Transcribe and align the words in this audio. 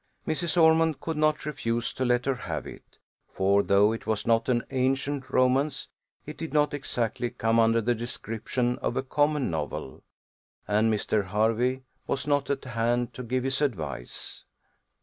Mrs. 0.27 0.59
Ormond 0.59 0.99
could 0.99 1.15
not 1.15 1.45
refuse 1.45 1.93
to 1.93 2.03
let 2.03 2.25
her 2.25 2.33
have 2.33 2.65
it; 2.65 2.97
for, 3.31 3.61
though 3.61 3.91
it 3.91 4.07
was 4.07 4.25
not 4.25 4.49
an 4.49 4.63
ancient 4.71 5.29
romance, 5.29 5.89
it 6.25 6.37
did 6.39 6.53
not 6.55 6.73
exactly 6.73 7.29
come 7.29 7.59
under 7.59 7.81
the 7.81 7.93
description 7.93 8.79
of 8.79 8.97
a 8.97 9.03
common 9.03 9.51
novel, 9.51 10.01
and 10.67 10.91
Mr. 10.91 11.27
Hervey 11.27 11.83
was 12.07 12.25
not 12.25 12.49
at 12.49 12.65
hand 12.65 13.13
to 13.13 13.21
give 13.21 13.43
his 13.43 13.61
advice. 13.61 14.43